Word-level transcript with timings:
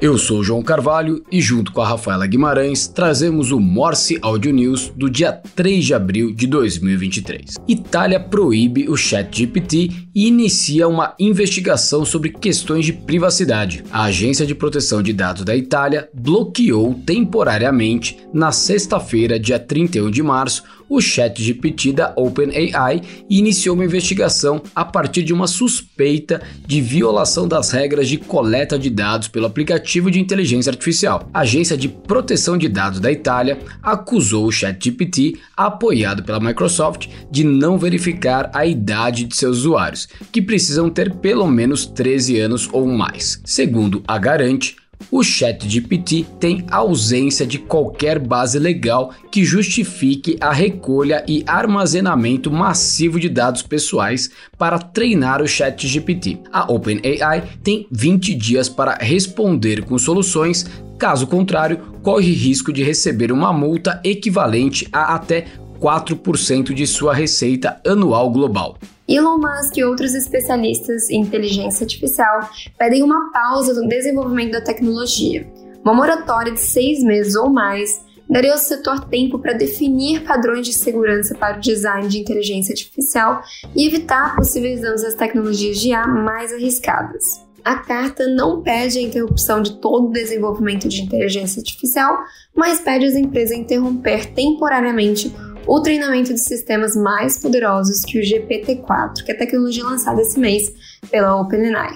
Eu 0.00 0.16
sou 0.16 0.44
João 0.44 0.62
Carvalho 0.62 1.24
e, 1.28 1.40
junto 1.40 1.72
com 1.72 1.80
a 1.80 1.88
Rafaela 1.88 2.24
Guimarães, 2.24 2.86
trazemos 2.86 3.50
o 3.50 3.58
Morse 3.58 4.16
Audio 4.22 4.52
News 4.52 4.92
do 4.94 5.10
dia 5.10 5.32
3 5.32 5.84
de 5.84 5.92
abril 5.92 6.32
de 6.32 6.46
2023. 6.46 7.56
Itália 7.66 8.20
proíbe 8.20 8.88
o 8.88 8.96
ChatGPT 8.96 9.90
e 10.14 10.28
inicia 10.28 10.86
uma 10.86 11.16
investigação 11.18 12.04
sobre 12.04 12.30
questões 12.30 12.86
de 12.86 12.92
privacidade. 12.92 13.82
A 13.90 14.04
Agência 14.04 14.46
de 14.46 14.54
Proteção 14.54 15.02
de 15.02 15.12
Dados 15.12 15.42
da 15.42 15.56
Itália 15.56 16.08
bloqueou 16.14 16.94
temporariamente, 17.04 18.20
na 18.32 18.52
sexta-feira, 18.52 19.36
dia 19.36 19.58
31 19.58 20.12
de 20.12 20.22
março, 20.22 20.62
o 20.88 21.00
ChatGPT 21.00 21.92
da 21.92 22.12
OpenAI 22.16 23.02
iniciou 23.28 23.74
uma 23.74 23.84
investigação 23.84 24.62
a 24.74 24.84
partir 24.84 25.22
de 25.22 25.32
uma 25.32 25.46
suspeita 25.46 26.40
de 26.66 26.80
violação 26.80 27.46
das 27.46 27.70
regras 27.70 28.08
de 28.08 28.16
coleta 28.16 28.78
de 28.78 28.90
dados 28.90 29.28
pelo 29.28 29.46
aplicativo 29.46 30.10
de 30.10 30.20
inteligência 30.20 30.70
artificial. 30.70 31.28
A 31.32 31.40
Agência 31.40 31.76
de 31.76 31.88
Proteção 31.88 32.56
de 32.56 32.68
Dados 32.68 33.00
da 33.00 33.10
Itália 33.10 33.58
acusou 33.82 34.46
o 34.46 34.52
ChatGPT, 34.52 35.38
apoiado 35.56 36.22
pela 36.22 36.40
Microsoft, 36.40 37.08
de 37.30 37.44
não 37.44 37.78
verificar 37.78 38.50
a 38.54 38.66
idade 38.66 39.24
de 39.24 39.36
seus 39.36 39.58
usuários, 39.58 40.08
que 40.32 40.42
precisam 40.42 40.90
ter 40.90 41.14
pelo 41.16 41.46
menos 41.46 41.86
13 41.86 42.38
anos 42.38 42.68
ou 42.72 42.86
mais. 42.86 43.40
Segundo 43.44 44.02
a 44.06 44.18
Garante, 44.18 44.76
o 45.10 45.22
ChatGPT 45.22 46.26
tem 46.38 46.64
ausência 46.70 47.46
de 47.46 47.58
qualquer 47.58 48.18
base 48.18 48.58
legal 48.58 49.12
que 49.30 49.44
justifique 49.44 50.36
a 50.40 50.52
recolha 50.52 51.24
e 51.26 51.42
armazenamento 51.46 52.50
massivo 52.50 53.18
de 53.18 53.28
dados 53.28 53.62
pessoais 53.62 54.30
para 54.56 54.78
treinar 54.78 55.40
o 55.40 55.48
ChatGPT. 55.48 56.40
A 56.52 56.70
OpenAI 56.70 57.48
tem 57.62 57.86
20 57.90 58.34
dias 58.34 58.68
para 58.68 58.98
responder 59.00 59.84
com 59.84 59.98
soluções, 59.98 60.68
caso 60.98 61.26
contrário, 61.26 61.78
corre 62.02 62.32
risco 62.32 62.72
de 62.72 62.82
receber 62.82 63.32
uma 63.32 63.52
multa 63.52 64.00
equivalente 64.04 64.88
a 64.92 65.14
até 65.14 65.46
4% 65.80 66.74
de 66.74 66.86
sua 66.86 67.14
receita 67.14 67.80
anual 67.86 68.30
global. 68.30 68.76
Elon 69.08 69.38
Musk 69.38 69.76
e 69.76 69.84
outros 69.84 70.14
especialistas 70.14 71.08
em 71.08 71.22
inteligência 71.22 71.84
artificial 71.84 72.48
pedem 72.78 73.02
uma 73.02 73.32
pausa 73.32 73.72
no 73.72 73.88
desenvolvimento 73.88 74.52
da 74.52 74.60
tecnologia. 74.60 75.50
Uma 75.82 75.94
moratória 75.94 76.52
de 76.52 76.60
seis 76.60 77.02
meses 77.02 77.34
ou 77.34 77.48
mais 77.48 78.04
daria 78.28 78.52
ao 78.52 78.58
setor 78.58 79.06
tempo 79.06 79.38
para 79.38 79.54
definir 79.54 80.24
padrões 80.24 80.66
de 80.66 80.74
segurança 80.74 81.34
para 81.34 81.56
o 81.56 81.60
design 81.60 82.06
de 82.08 82.18
inteligência 82.18 82.72
artificial 82.72 83.42
e 83.74 83.86
evitar 83.86 84.36
possíveis 84.36 84.82
danos 84.82 85.02
às 85.02 85.14
tecnologias 85.14 85.78
de 85.78 85.88
IA 85.88 86.06
mais 86.06 86.52
arriscadas. 86.52 87.48
A 87.64 87.76
carta 87.76 88.26
não 88.26 88.62
pede 88.62 88.98
a 88.98 89.02
interrupção 89.02 89.60
de 89.60 89.78
todo 89.80 90.08
o 90.08 90.12
desenvolvimento 90.12 90.88
de 90.88 91.02
inteligência 91.02 91.60
artificial, 91.60 92.18
mas 92.54 92.80
pede 92.80 93.04
às 93.04 93.14
empresas 93.14 93.56
interromper 93.56 94.26
temporariamente 94.32 95.34
o 95.66 95.80
treinamento 95.80 96.32
de 96.32 96.40
sistemas 96.40 96.94
mais 96.96 97.38
poderosos 97.38 98.00
que 98.04 98.18
o 98.18 98.22
GPT-4, 98.22 99.24
que 99.24 99.32
é 99.32 99.34
a 99.34 99.38
tecnologia 99.38 99.84
lançada 99.84 100.20
esse 100.20 100.38
mês 100.38 100.72
pela 101.10 101.40
OpenAI. 101.40 101.92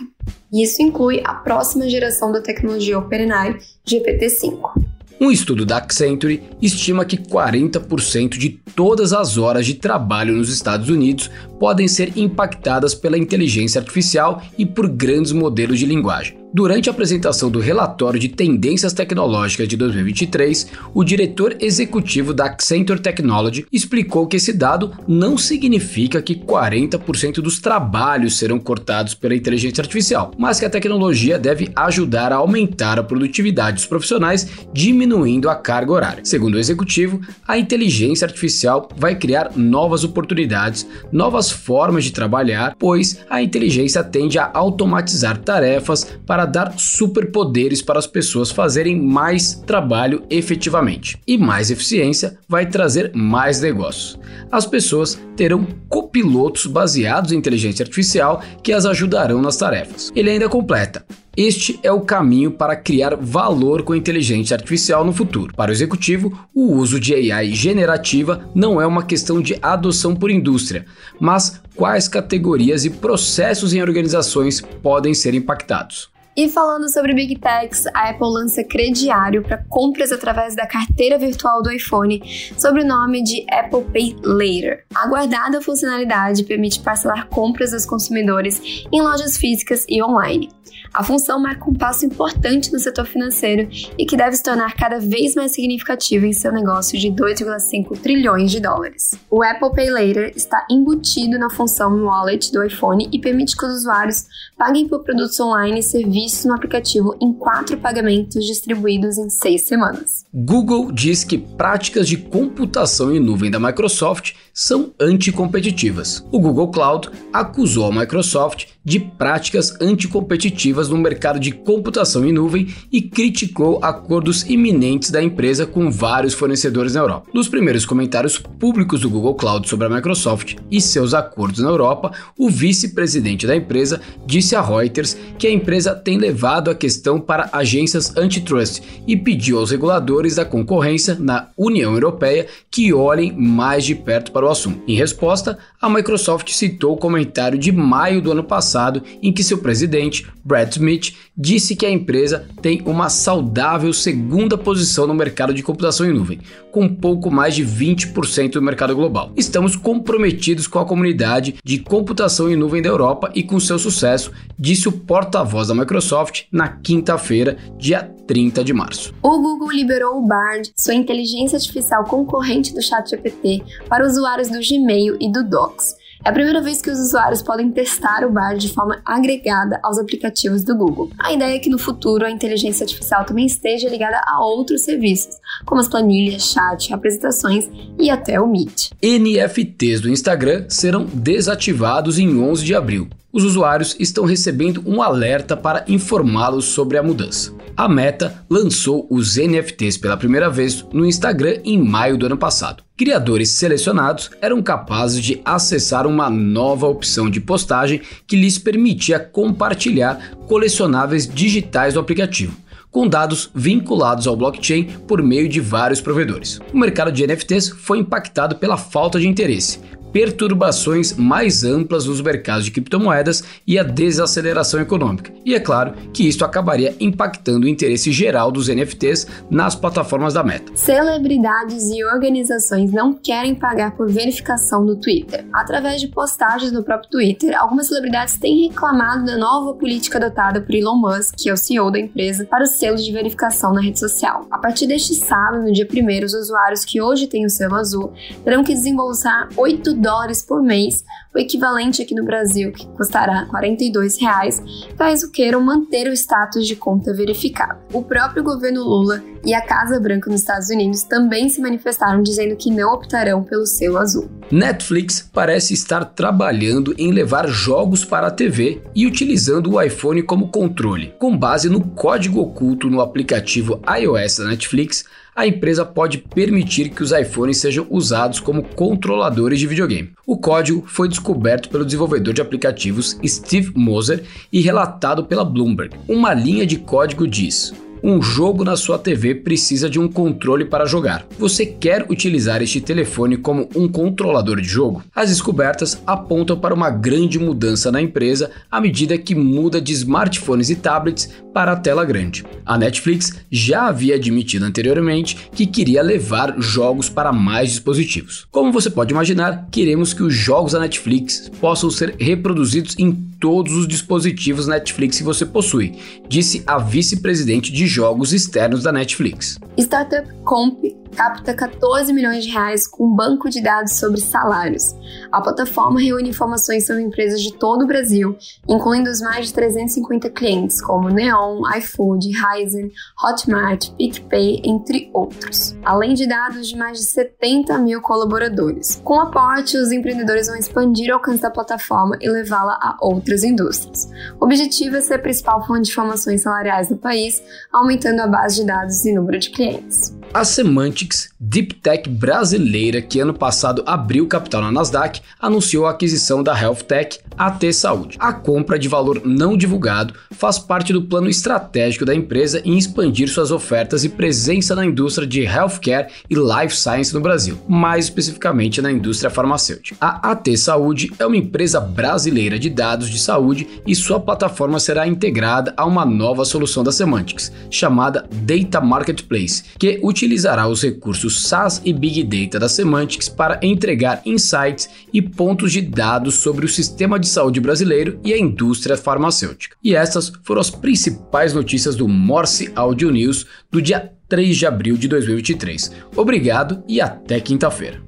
Isso 0.53 0.83
inclui 0.83 1.23
a 1.25 1.35
próxima 1.35 1.89
geração 1.89 2.31
da 2.31 2.41
tecnologia 2.41 2.99
OpenAI, 2.99 3.59
GPT-5. 3.87 4.93
Um 5.21 5.31
estudo 5.31 5.65
da 5.65 5.77
Accenture 5.77 6.43
estima 6.61 7.05
que 7.05 7.17
40% 7.17 8.31
de 8.31 8.51
todas 8.75 9.13
as 9.13 9.39
horas 9.39 9.65
de 9.65 9.75
trabalho 9.75 10.35
nos 10.35 10.49
Estados 10.49 10.89
Unidos 10.89 11.31
podem 11.61 11.87
ser 11.87 12.19
impactadas 12.19 12.93
pela 12.93 13.17
inteligência 13.17 13.81
artificial 13.81 14.43
e 14.59 14.67
por 14.67 14.89
grandes 14.89 15.31
modelos 15.31 15.79
de 15.79 15.87
linguagem. 15.87 16.42
Durante 16.55 16.91
a 16.91 16.93
apresentação 16.93 17.51
do 17.51 17.61
relatório 17.61 18.21
de 18.21 18.29
tendências 18.29 18.93
tecnológicas 18.93 19.67
de 19.67 19.75
2023, 19.75 20.67
o 20.93 21.03
diretor 21.03 21.57
executivo 21.59 22.35
da 22.35 22.45
Accenture 22.45 23.01
Technology 23.01 23.65
explicou 23.73 24.27
que 24.27 24.37
esse 24.37 24.53
dado 24.53 24.93
não 25.09 25.39
significa 25.39 26.21
que 26.21 26.35
40% 26.35 27.37
dos 27.37 27.59
trabalhos 27.59 28.37
serão 28.37 28.59
cortados 28.59 29.15
pela 29.15 29.35
inteligência 29.35 29.81
artificial, 29.81 30.33
mas 30.37 30.61
que 30.61 30.67
a 30.67 30.71
tecnologia 30.71 31.39
deve 31.39 31.71
ajudar 31.75 32.35
a 32.35 32.37
aumentar 32.37 32.99
a 32.99 33.03
produtividade 33.03 33.77
dos 33.77 33.87
profissionais, 33.87 34.47
diminuindo 34.75 35.49
a 35.49 35.55
carga 35.55 35.93
horária. 35.93 36.23
Segundo 36.23 36.57
o 36.57 36.59
executivo, 36.59 37.19
a 37.49 37.57
inteligência 37.57 38.27
artificial 38.27 38.91
vai 38.95 39.15
criar 39.15 39.53
novas 39.57 40.05
oportunidades, 40.05 40.87
novas 41.11 41.51
formas 41.51 42.05
de 42.05 42.13
trabalhar, 42.13 42.77
pois 42.79 43.25
a 43.31 43.43
inteligência 43.43 44.05
tende 44.05 44.39
a 44.39 44.51
automatizar 44.53 45.39
tarefas 45.39 46.07
para 46.27 46.42
para 46.43 46.47
dar 46.47 46.75
superpoderes 46.77 47.81
para 47.81 48.01
as 48.01 48.07
pessoas 48.07 48.51
fazerem 48.51 49.01
mais 49.01 49.55
trabalho 49.55 50.25
efetivamente. 50.29 51.17
E 51.25 51.39
mais 51.39 51.71
eficiência 51.71 52.37
vai 52.49 52.67
trazer 52.67 53.13
mais 53.15 53.61
negócios. 53.61 54.19
As 54.51 54.67
pessoas 54.67 55.21
terão 55.37 55.65
copilotos 55.89 56.67
baseados 56.67 57.31
em 57.31 57.37
inteligência 57.37 57.85
artificial 57.85 58.43
que 58.63 58.73
as 58.73 58.85
ajudarão 58.87 59.41
nas 59.41 59.57
tarefas. 59.57 60.11
Ele 60.17 60.31
ainda 60.31 60.49
completa: 60.49 61.05
este 61.37 61.79
é 61.83 61.93
o 61.93 62.01
caminho 62.01 62.51
para 62.51 62.77
criar 62.77 63.17
valor 63.17 63.83
com 63.83 63.95
inteligência 63.95 64.55
artificial 64.55 65.05
no 65.05 65.13
futuro. 65.13 65.55
Para 65.55 65.71
o 65.71 65.73
executivo, 65.73 66.47
o 66.53 66.75
uso 66.75 66.99
de 66.99 67.33
AI 67.33 67.55
generativa 67.55 68.51
não 68.55 68.81
é 68.81 68.87
uma 68.87 69.05
questão 69.05 69.41
de 69.41 69.57
adoção 69.63 70.15
por 70.15 70.31
indústria, 70.31 70.85
mas 71.21 71.63
quais 71.75 72.07
categorias 72.07 72.85
e 72.85 72.91
processos 72.91 73.73
em 73.73 73.81
organizações 73.81 74.61
podem 74.61 75.15
ser 75.15 75.35
impactados. 75.35 76.12
E 76.35 76.49
falando 76.49 76.91
sobre 76.91 77.13
Big 77.13 77.39
Techs, 77.39 77.87
a 77.89 78.09
Apple 78.09 78.29
lança 78.29 78.65
crediário 78.65 79.43
para 79.43 79.63
compras 79.69 80.11
através 80.11 80.57
da 80.57 80.67
carteira 80.67 81.19
virtual 81.19 81.63
do 81.63 81.71
iPhone, 81.71 82.23
sob 82.57 82.81
o 82.81 82.87
nome 82.87 83.23
de 83.23 83.45
Apple 83.51 83.85
Pay 83.93 84.17
Later. 84.23 84.83
A 84.95 85.05
aguardada 85.05 85.61
funcionalidade 85.61 86.45
permite 86.45 86.81
parcelar 86.81 87.29
compras 87.29 87.73
dos 87.73 87.85
consumidores 87.85 88.87
em 88.91 89.03
lojas 89.03 89.37
físicas 89.37 89.85
e 89.87 90.03
online. 90.03 90.49
A 90.93 91.03
função 91.03 91.41
marca 91.41 91.69
um 91.69 91.75
passo 91.75 92.05
importante 92.05 92.71
no 92.71 92.79
setor 92.79 93.07
financeiro 93.07 93.69
e 93.99 94.05
que 94.05 94.17
deve 94.17 94.37
se 94.37 94.43
tornar 94.43 94.75
cada 94.75 94.99
vez 94.99 95.35
mais 95.35 95.53
significativa 95.53 96.27
em 96.27 96.33
seu 96.33 96.53
negócio 96.53 96.99
de 96.99 97.09
2,5 97.09 97.99
trilhões 97.99 98.51
de 98.51 98.61
dólares. 98.61 99.15
O 99.31 99.43
Apple 99.43 99.75
Pay 99.75 99.91
Later 99.91 100.33
está 100.37 100.67
embutido 100.71 101.39
na 101.39 101.49
função 101.49 102.05
Wallet 102.05 102.53
do 102.53 102.63
iPhone 102.63 103.09
e 103.11 103.19
permite 103.19 103.57
que 103.57 103.65
os 103.65 103.79
usuários 103.79 104.27
paguem 104.57 104.87
por 104.87 105.03
produtos 105.03 105.41
online 105.41 105.81
e 105.81 105.83
serviços 105.83 106.45
no 106.45 106.55
aplicativo 106.55 107.17
em 107.21 107.33
quatro 107.33 107.79
pagamentos 107.79 108.45
distribuídos 108.45 109.17
em 109.17 109.31
seis 109.31 109.63
semanas. 109.63 110.27
Google 110.33 110.93
diz 110.93 111.25
que 111.25 111.39
práticas 111.39 112.07
de 112.07 112.19
computação 112.19 113.15
em 113.15 113.19
nuvem 113.19 113.51
da 113.51 113.59
Microsoft 113.59 114.35
são 114.53 114.93
anticompetitivas. 115.01 116.23
O 116.31 116.39
Google 116.39 116.71
Cloud 116.71 117.09
acusou 117.33 117.87
a 117.87 117.93
Microsoft 117.93 118.67
de 118.85 119.01
práticas 119.01 119.81
anticompetitivas 119.81 120.52
no 120.89 120.99
mercado 120.99 121.41
de 121.41 121.53
computação 121.53 122.25
em 122.25 122.33
nuvem 122.33 122.69
e 122.91 123.01
criticou 123.01 123.79
acordos 123.83 124.49
iminentes 124.49 125.11
da 125.11 125.23
empresa 125.23 125.67
com 125.67 125.91
vários 125.91 126.35
fornecedores 126.35 126.95
na 126.95 127.01
Europa. 127.01 127.29
Nos 127.33 127.49
primeiros 127.49 127.87
comentários 127.87 128.39
públicos 128.39 129.01
do 129.01 129.11
Google 129.11 129.35
Cloud 129.35 129.69
sobre 129.69 129.87
a 129.87 129.91
Microsoft 129.91 130.57
e 130.71 130.81
seus 130.81 131.15
acordos 131.15 131.61
na 131.61 131.69
Europa, 131.69 132.13
o 132.39 132.49
vice-presidente 132.49 133.47
da 133.47 133.57
empresa 133.57 134.01
disse 134.27 134.55
a 134.55 134.61
Reuters 134.61 135.17
que 135.39 135.47
a 135.47 135.51
empresa 135.51 135.95
tem 135.95 136.19
levado 136.19 136.71
a 136.71 136.75
questão 136.75 137.21
para 137.21 137.49
agências 137.53 138.17
antitrust 138.17 138.83
e 139.07 139.17
pediu 139.17 139.59
aos 139.59 139.71
reguladores 139.71 140.37
da 140.37 140.45
concorrência 140.45 141.17
na 141.19 141.49
União 141.57 141.93
Europeia 141.93 142.47
que 142.71 142.93
olhem 142.93 143.33
mais 143.33 143.85
de 143.85 143.95
perto 143.95 144.33
para 144.33 144.47
o 144.47 144.51
assunto. 144.51 144.83
Em 144.87 144.95
resposta, 144.95 145.59
a 145.81 145.89
Microsoft 145.89 146.51
citou 146.51 146.95
o 146.95 146.99
comentário 146.99 147.59
de 147.59 147.73
maio 147.73 148.21
do 148.21 148.33
ano 148.33 148.45
passado, 148.45 149.03
em 149.23 149.33
que 149.33 149.43
seu 149.43 149.59
presidente, 149.59 150.27
Brad 150.45 150.73
Smith, 150.73 151.15
disse 151.37 151.77
que 151.77 151.87
a 151.87 151.91
empresa 151.91 152.47
tem 152.61 152.83
uma 152.85 153.09
saudável 153.09 153.93
segunda 153.93 154.59
posição 154.59 155.07
no 155.07 155.15
mercado 155.15 155.55
de 155.55 155.63
computação 155.63 156.07
em 156.07 156.13
nuvem, 156.13 156.41
com 156.71 156.89
pouco 156.89 157.31
mais 157.31 157.55
de 157.55 157.65
20% 157.65 158.53
do 158.53 158.63
mercado 158.63 158.95
global. 158.95 159.33
Estamos 159.37 159.77
comprometidos 159.77 160.67
com 160.67 160.79
a 160.79 160.85
comunidade 160.85 161.57
de 161.65 161.79
computação 161.79 162.51
em 162.51 162.57
nuvem 162.57 162.83
da 162.83 162.89
Europa 162.89 163.31
e 163.35 163.43
com 163.43 163.59
seu 163.61 163.79
sucesso, 163.79 164.33
disse 164.59 164.89
o 164.89 164.93
porta-voz 164.93 165.69
da 165.69 165.75
Microsoft 165.75 166.45
na 166.51 166.69
quinta-feira, 166.69 167.57
dia 167.79 168.03
30 168.27 168.65
de 168.65 168.73
março. 168.73 169.15
O 169.23 169.41
Google 169.41 169.71
liberou 169.71 170.19
o 170.19 170.27
Bard, 170.27 170.73
sua 170.79 170.95
inteligência 170.95 171.57
artificial 171.57 172.05
concorrente 172.05 172.75
do 172.75 172.83
ChatGPT, 172.83 173.63
para 173.89 174.07
usuários 174.07 174.49
do 174.49 174.59
Gmail 174.61 175.17
e 175.21 175.31
do 175.31 175.49
Docs 175.49 176.02
É 176.25 176.29
a 176.29 176.33
primeira 176.33 176.61
vez 176.61 176.81
que 176.81 176.89
os 176.89 177.01
usuários 177.01 177.43
podem 177.43 177.71
testar 177.73 178.25
o 178.25 178.31
Bard 178.31 178.65
de 178.65 178.73
forma 178.73 179.03
agregada 179.05 179.81
aos 179.83 179.99
aplicativos 179.99 180.63
do 180.63 180.77
Google. 180.77 181.11
A 181.19 181.33
ideia 181.33 181.57
é 181.57 181.59
que 181.59 181.69
no 181.69 181.79
futuro 181.79 182.25
a 182.25 182.31
inteligência 182.31 182.85
artificial 182.85 183.25
também 183.25 183.45
esteja 183.45 183.89
ligada 183.89 184.21
a 184.25 184.41
outros 184.41 184.83
serviços, 184.83 185.35
como 185.67 185.81
as 185.81 185.89
planilhas, 185.89 186.45
chat, 186.45 186.95
apresentações 186.95 187.69
e 187.99 188.09
até 188.09 188.41
o 188.41 188.47
Meet. 188.47 188.91
NFTs 189.03 190.01
do 190.01 190.09
Instagram 190.09 190.67
serão 190.69 191.05
desativados 191.05 192.21
em 192.21 192.41
11 192.41 192.65
de 192.65 192.75
abril. 192.75 193.09
Os 193.33 193.45
usuários 193.45 193.97
estão 193.99 194.27
recebendo 194.27 194.83
um 194.87 195.01
alerta 195.01 195.57
para 195.57 195.87
informá-los 195.89 196.67
sobre 196.67 196.99
a 196.99 197.03
mudança. 197.03 197.55
A 197.75 197.89
Meta 197.89 198.45
lançou 198.51 199.07
os 199.09 199.39
NFTs 199.39 199.97
pela 199.97 200.19
primeira 200.19 200.51
vez 200.51 200.85
no 200.93 201.07
Instagram 201.07 201.57
em 201.65 201.83
maio 201.83 202.19
do 202.19 202.27
ano 202.27 202.37
passado. 202.37 202.85
Criadores 202.95 203.49
selecionados 203.53 204.31
eram 204.43 204.63
capazes 204.63 205.25
de 205.25 205.41
acessar 205.47 206.07
uma 206.07 206.29
nova 206.29 206.87
opção 206.87 207.31
de 207.31 207.41
postagem 207.41 208.03
que 208.27 208.37
lhes 208.37 208.59
permitia 208.59 209.19
compartilhar 209.19 210.37
colecionáveis 210.47 211.27
digitais 211.27 211.95
do 211.95 212.01
aplicativo 212.01 212.55
com 212.91 213.09
dados 213.09 213.51
vinculados 213.55 214.27
ao 214.27 214.37
blockchain 214.37 214.85
por 215.09 215.23
meio 215.23 215.49
de 215.49 215.61
vários 215.61 215.99
provedores. 215.99 216.61
O 216.75 216.79
mercado 216.79 217.11
de 217.11 217.27
NFTs 217.27 217.71
foi 217.71 217.99
impactado 217.99 218.57
pela 218.57 218.77
falta 218.77 219.19
de 219.19 219.27
interesse, 219.27 219.81
perturbações 220.13 221.15
mais 221.15 221.65
amplas 221.65 222.07
nos 222.07 222.21
mercados 222.21 222.65
de 222.65 222.71
criptomoedas 222.71 223.43
e 223.67 223.79
a 223.79 223.83
desaceleração 223.83 224.81
econômica. 224.81 225.33
E 225.45 225.55
é 225.55 225.61
claro 225.61 225.95
que 226.13 226.27
isso 226.29 226.45
acabaria 226.45 226.95
impactando 227.01 227.67
o 227.67 227.69
interesse 227.69 228.13
geral 228.13 228.53
dos 228.53 228.69
NFTs 228.69 229.27
nas 229.51 229.75
plataformas 229.75 230.35
da 230.35 230.45
Meta. 230.45 230.73
Celebridades 230.75 231.91
e 231.91 232.05
organizações 232.05 232.93
não 232.93 233.13
querem 233.15 233.55
pagar 233.55 233.97
por 233.97 234.11
verificação 234.11 234.85
no 234.85 234.97
Twitter. 234.97 235.45
Através 235.53 236.01
de 236.01 236.09
postagens 236.09 236.73
no 236.73 236.83
próprio 236.83 237.11
Twitter, 237.11 237.57
algumas 237.59 237.89
celebridades 237.89 238.37
têm 238.37 238.69
reclamado 238.69 239.25
da 239.25 239.37
nova 239.37 239.75
política 239.75 240.19
adotada 240.19 240.61
por 240.61 240.75
Elon 240.75 240.97
Musk, 240.97 241.35
que 241.37 241.49
é 241.49 241.53
o 241.53 241.57
CEO 241.57 241.91
da 241.91 241.99
empresa, 241.99 242.45
para 242.45 242.65
os 242.65 242.79
selos 242.79 243.05
de 243.05 243.13
verificação 243.13 243.73
na 243.73 243.81
rede 243.81 243.99
social. 243.99 244.47
A 244.51 244.59
partir 244.59 244.87
deste 244.87 245.15
sábado, 245.15 245.63
no 245.63 245.73
dia 245.73 245.89
1 245.91 246.25
os 246.25 246.35
usuários 246.35 246.85
que 246.85 247.01
hoje 247.01 247.27
têm 247.27 247.47
o 247.47 247.51
selo 247.51 247.77
azul 247.77 248.13
terão 248.45 248.63
que 248.63 248.75
desembolsar 248.75 249.49
8 249.57 249.95
dólares 250.03 250.43
por 250.43 250.61
mês, 250.61 251.05
o 251.33 251.39
equivalente 251.39 252.03
aqui 252.03 252.15
no 252.15 252.25
Brasil, 252.25 252.73
que 252.73 252.87
custará 252.89 253.47
42 253.47 254.21
reais, 254.21 254.61
caso 254.99 255.31
queiram 255.31 255.61
manter 255.61 256.09
o 256.09 256.13
status 256.13 256.67
de 256.67 256.75
conta 256.75 257.15
verificada. 257.15 257.81
O 257.93 258.03
próprio 258.03 258.43
governo 258.43 258.83
Lula 258.83 259.23
e 259.45 259.55
a 259.55 259.63
Casa 259.63 260.01
Branca 260.01 260.29
nos 260.29 260.41
Estados 260.41 260.69
Unidos 260.69 261.05
também 261.05 261.49
se 261.49 261.61
manifestaram 261.61 262.23
dizendo 262.23 262.57
que 262.57 262.71
não 262.71 262.93
optarão 262.93 263.45
pelo 263.45 263.65
selo 263.65 263.97
azul. 263.97 264.29
Netflix 264.51 265.27
parece 265.33 265.73
estar 265.73 266.05
trabalhando 266.05 266.95
em 266.99 267.13
levar 267.13 267.47
jogos 267.49 268.05
para 268.05 268.27
a 268.27 268.31
TV 268.31 268.83
e 268.95 269.07
utilizando 269.07 269.73
o 269.73 269.81
iPhone 269.81 270.23
como 270.23 270.49
controle. 270.49 271.15
Com 271.19 271.37
base 271.37 271.69
no 271.69 271.81
código 271.81 272.41
oculto 272.41 272.91
no 272.91 273.01
aplicativo 273.01 273.81
iOS 273.99 274.39
da 274.39 274.49
Netflix, 274.49 275.05
a 275.35 275.47
empresa 275.47 275.85
pode 275.85 276.19
permitir 276.19 276.91
que 276.91 277.03
os 277.03 277.13
iPhones 277.13 277.59
sejam 277.59 277.87
usados 277.91 278.39
como 278.39 278.63
controladores 278.63 279.59
de 279.59 279.67
videogame. 279.67 280.13
O 280.27 280.37
código 280.37 280.85
foi 280.87 281.09
descoberto 281.09 281.69
pelo 281.69 281.85
desenvolvedor 281.85 282.35
de 282.35 282.43
aplicativos 282.43 283.19
Steve 283.25 283.73
Moser 283.75 284.25
e 284.53 284.61
relatado 284.61 285.25
pela 285.25 285.45
Bloomberg. 285.45 285.97
Uma 286.09 286.35
linha 286.35 286.67
de 286.67 286.79
código 286.79 287.27
diz: 287.27 287.73
um 288.05 288.21
jogo 288.21 288.65
na 288.65 288.77
sua 288.77 288.99
TV 288.99 289.33
precisa 289.33 289.89
de 289.89 290.01
um 290.01 290.09
controle 290.09 290.65
para 290.65 290.87
jogar. 290.87 291.25
Você 291.39 291.65
quer 291.65 292.05
utilizar 292.11 292.61
este 292.61 292.81
telefone 292.81 293.37
como 293.37 293.69
um 293.77 293.87
controlador 293.87 294.61
de 294.61 294.67
jogo? 294.67 295.05
As 295.15 295.31
descobertas 295.31 296.03
apontam 296.05 296.59
para 296.59 296.75
uma 296.75 296.91
grande 296.91 297.39
mudança 297.39 297.93
na 297.93 298.03
empresa 298.03 298.51
à 298.69 298.81
medida 298.81 299.17
que 299.17 299.37
muda 299.37 299.81
de 299.81 299.93
smartphones 299.93 300.69
e 300.69 300.75
tablets 300.75 301.31
para 301.53 301.73
a 301.73 301.77
tela 301.77 302.05
grande. 302.05 302.45
A 302.65 302.79
Netflix 302.79 303.41
já 303.51 303.87
havia 303.89 304.15
admitido 304.15 304.65
anteriormente 304.65 305.51
que 305.53 305.67
queria 305.67 306.03
levar 306.03 306.55
jogos 306.59 307.09
para 307.09 307.33
mais 307.33 307.71
dispositivos. 307.71 308.47
Como 308.51 308.73
você 308.73 308.91
pode 308.91 309.13
imaginar, 309.13 309.69
queremos 309.71 310.15
que 310.15 310.23
os 310.23 310.35
jogos 310.35 310.73
da 310.73 310.81
Netflix 310.81 311.51
possam 311.61 311.91
ser 311.91 312.17
reproduzidos 312.19 312.97
em 312.99 313.13
todos 313.13 313.75
os 313.75 313.89
dispositivos 313.89 314.67
Netflix 314.67 315.19
que 315.19 315.25
você 315.25 315.45
possui, 315.45 315.99
disse 316.29 316.63
a 316.67 316.79
vice-presidente 316.79 317.73
de 317.73 317.87
jogos 317.87 318.33
externos 318.33 318.83
da 318.83 318.93
Netflix. 318.93 319.59
Startup 319.77 320.29
Comp 320.45 321.02
capta 321.17 321.55
14 321.55 322.13
milhões 322.13 322.45
de 322.45 322.51
reais 322.51 322.87
com 322.87 323.07
um 323.07 323.15
banco 323.15 323.49
de 323.49 323.63
dados 323.63 323.95
sobre 323.95 324.21
salários. 324.21 324.95
A 325.31 325.41
plataforma 325.41 326.01
reúne 326.01 326.31
informações 326.31 326.87
sobre 326.87 327.03
empresas 327.03 327.41
de 327.41 327.53
todo 327.55 327.83
o 327.83 327.87
Brasil, 327.87 328.37
incluindo 328.69 329.11
os 329.11 329.21
mais 329.21 329.47
de 329.47 329.55
350 329.55 330.31
clientes, 330.31 330.81
como 330.81 331.09
Neon, 331.09 331.61
iFood, 331.77 332.31
Ryzen, 332.31 332.91
Hotmart, 333.23 333.91
PicPay, 333.97 334.63
entre 334.65 335.11
outros, 335.13 335.77
além 335.85 336.15
de 336.15 336.27
dados 336.27 336.69
de 336.69 336.77
mais 336.77 336.99
de 336.99 337.05
70 337.05 337.79
mil 337.79 338.01
colaboradores. 338.01 339.01
Com 339.05 339.15
o 339.15 339.21
aporte, 339.21 339.77
os 339.77 339.93
empreendedores 339.93 340.47
vão 340.47 340.57
expandir 340.57 341.11
o 341.11 341.15
alcance 341.15 341.43
da 341.43 341.51
plataforma 341.51 342.17
e 342.21 342.29
levá-la 342.29 342.79
a 342.81 342.97
outras 343.01 343.45
indústrias. 343.45 344.11
O 344.41 344.45
objetivo 344.45 344.97
é 344.97 345.01
ser 345.01 345.15
a 345.15 345.19
principal 345.19 345.67
fonte 345.67 345.83
de 345.83 345.91
informações 345.91 346.43
salariais 346.43 346.89
no 346.89 346.97
país, 346.97 347.43
aumentando 347.73 348.21
a 348.21 348.27
base 348.27 348.57
de 348.57 348.65
dados 348.65 349.05
e 349.05 349.13
número 349.13 349.39
de 349.39 349.51
clientes. 349.51 350.22
A 350.35 350.45
Semantics, 350.47 351.29
deep 351.39 351.75
tech 351.75 352.09
brasileira 352.09 353.03
que 353.03 353.21
ano 353.21 353.35
passado 353.35 353.83
abriu 353.85 354.27
capital 354.27 354.63
na 354.63 354.73
Nasdaq, 354.73 355.21
anunciou 355.39 355.87
a 355.87 355.91
aquisição 355.91 356.43
da 356.43 356.59
Health 356.59 356.85
Tech 356.89 357.19
AT 357.37 357.71
Saúde. 357.75 358.17
A 358.19 358.33
compra 358.33 358.79
de 358.79 358.89
valor 358.89 359.21
não 359.27 359.59
divulgado 359.59 360.15
faz 360.31 360.59
parte 360.59 360.91
do 360.91 361.03
plano 361.03 361.29
estratégico 361.29 362.07
da 362.07 362.15
empresa 362.15 362.63
em 362.65 362.79
expandir 362.79 363.29
suas 363.29 363.51
ofertas 363.51 364.05
e 364.05 364.09
presença 364.09 364.75
na 364.75 364.87
indústria 364.87 365.27
de 365.27 365.43
healthcare 365.43 366.09
e 366.31 366.35
life 366.35 366.75
science 366.75 367.13
no 367.13 367.21
Brasil, 367.21 367.59
mais 367.69 368.07
especificamente 368.07 368.81
na 368.81 368.91
indústria 368.91 369.31
farmacêutica. 369.31 369.99
A 370.01 370.31
AT 370.31 370.57
Saúde 370.57 371.13
é 371.19 371.27
uma 371.27 371.37
empresa 371.37 371.79
brasileira 371.79 372.59
de 372.59 372.71
dados 372.71 373.11
de 373.11 373.19
saúde 373.19 373.69
e 373.87 373.95
sua 373.95 374.19
plataforma 374.19 374.81
será 374.81 375.07
integrada 375.07 375.75
a 375.77 375.85
uma 375.85 376.07
nova 376.07 376.47
solução 376.47 376.83
da 376.83 376.91
Semantics, 376.91 377.53
chamada 377.71 378.27
Data 378.33 378.81
Marketplace, 378.81 379.65
que 379.79 380.01
utiliza 380.03 380.22
utilizará 380.23 380.69
os 380.69 380.83
recursos 380.83 381.43
SaaS 381.43 381.83
e 381.85 381.93
Big 381.93 382.23
Data 382.23 382.61
da 382.61 382.69
Semantics 382.69 383.29
para 383.29 383.59
entregar 383.61 384.23
insights 384.25 384.89
e 385.13 385.21
pontos 385.21 385.73
de 385.73 385.83
dados 385.83 386.37
sobre 386.37 386.65
o 386.65 386.69
sistema 386.69 387.19
de 387.19 387.27
saúde 387.27 387.61
brasileiro 387.61 388.21
e 388.25 388.33
a 388.33 388.39
indústria 388.39 388.97
farmacêutica. 388.97 389.77
E 389.83 389.97
essas 389.97 390.33
foram 390.45 390.61
as 390.61 390.71
principais 390.71 391.53
notícias 391.53 391.97
do 391.97 392.07
Morse 392.07 392.71
Audio 392.77 393.11
News 393.11 393.47
do 393.71 393.83
dia 393.83 394.13
3 394.29 394.57
de 394.57 394.65
abril 394.65 394.97
de 394.97 395.09
2023. 395.09 395.91
Obrigado 396.15 396.85
e 396.89 397.01
até 397.01 397.41
quinta-feira. 397.41 398.01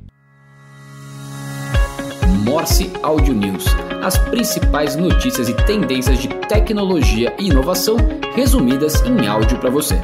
Morse 2.44 2.90
Audio 3.02 3.34
News. 3.34 3.64
As 4.04 4.16
principais 4.18 4.94
notícias 4.94 5.48
e 5.48 5.54
tendências 5.66 6.20
de 6.20 6.28
tecnologia 6.28 7.34
e 7.38 7.46
inovação 7.46 7.96
resumidas 8.34 9.02
em 9.02 9.26
áudio 9.26 9.58
para 9.58 9.70
você. 9.70 9.98